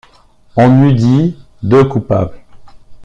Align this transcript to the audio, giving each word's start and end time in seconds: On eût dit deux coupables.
On 0.55 0.81
eût 0.81 0.95
dit 0.95 1.37
deux 1.61 1.83
coupables. 1.85 2.39